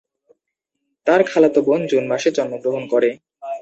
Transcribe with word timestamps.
তার 1.07 1.21
খালাতো 1.23 1.59
বোন 1.67 1.81
জুন 1.87 2.03
মাসে 2.11 2.29
জন্মগ্রহণ 2.31 2.83
করে। 2.93 3.09